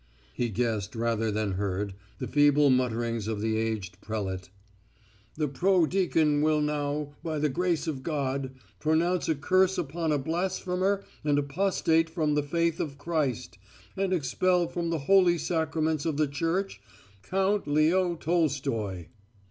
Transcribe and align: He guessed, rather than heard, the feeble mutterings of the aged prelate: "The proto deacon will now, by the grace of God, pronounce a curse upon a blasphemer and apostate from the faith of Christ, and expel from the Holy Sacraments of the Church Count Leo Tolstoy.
He 0.33 0.49
guessed, 0.49 0.95
rather 0.95 1.29
than 1.29 1.51
heard, 1.51 1.93
the 2.17 2.25
feeble 2.27 2.71
mutterings 2.71 3.27
of 3.27 3.39
the 3.39 3.55
aged 3.57 4.01
prelate: 4.01 4.49
"The 5.35 5.47
proto 5.47 5.85
deacon 5.87 6.41
will 6.41 6.59
now, 6.59 7.13
by 7.23 7.37
the 7.37 7.49
grace 7.49 7.85
of 7.85 8.01
God, 8.01 8.49
pronounce 8.79 9.29
a 9.29 9.35
curse 9.35 9.77
upon 9.77 10.11
a 10.11 10.17
blasphemer 10.17 11.03
and 11.23 11.37
apostate 11.37 12.09
from 12.09 12.33
the 12.33 12.41
faith 12.41 12.79
of 12.79 12.97
Christ, 12.97 13.59
and 13.95 14.11
expel 14.11 14.67
from 14.67 14.89
the 14.89 14.97
Holy 15.05 15.37
Sacraments 15.37 16.07
of 16.07 16.17
the 16.17 16.27
Church 16.27 16.81
Count 17.21 17.67
Leo 17.67 18.15
Tolstoy. 18.15 19.05